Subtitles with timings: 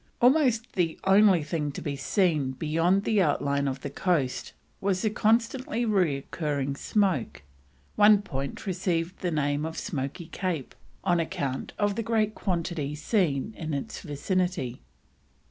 [0.19, 5.11] Almost the only thing to be seen beyond the outline of the coast was the
[5.11, 7.43] constantly recurring smoke;
[7.95, 13.53] one point received the name of Smoky Cape on account of the great quantity seen
[13.55, 14.81] in its vicinity.